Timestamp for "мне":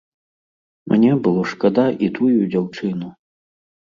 0.93-1.11